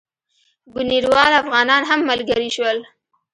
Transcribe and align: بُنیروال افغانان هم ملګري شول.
بُنیروال 0.73 1.31
افغانان 1.41 1.81
هم 1.89 1.99
ملګري 2.09 2.49
شول. 2.55 2.77